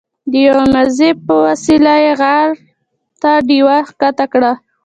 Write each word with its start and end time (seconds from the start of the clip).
د 0.31 0.33
یوه 0.47 0.63
مزي 0.73 1.09
په 1.25 1.33
وسیله 1.45 1.93
یې 2.03 2.13
غار 2.21 2.49
ته 3.21 3.31
ډیوه 3.47 3.77
ښکته 3.87 4.25
کړه. 4.33 4.51